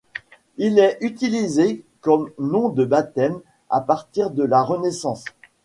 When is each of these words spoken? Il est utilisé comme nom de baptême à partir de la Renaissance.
Il 0.57 0.79
est 0.79 0.97
utilisé 1.01 1.85
comme 1.99 2.31
nom 2.39 2.69
de 2.69 2.85
baptême 2.85 3.39
à 3.69 3.81
partir 3.81 4.31
de 4.31 4.43
la 4.43 4.63
Renaissance. 4.63 5.25